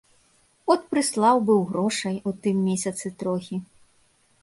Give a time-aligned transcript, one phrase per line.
[0.75, 3.65] От прыслаў быў грошай у тым месяцы трохі.